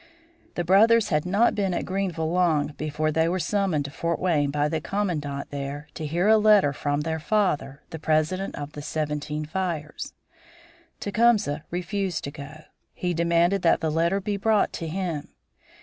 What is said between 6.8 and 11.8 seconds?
their "father," the President of the Seventeen Fires. Tecumseh